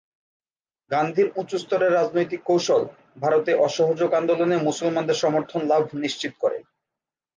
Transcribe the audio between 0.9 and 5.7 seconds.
‘গান্ধীর উঁচুস্তরের রাজনৈতিক কৌশল’ ভারতে অসহযোগ আন্দোলনে মুসলমানদের সমর্থন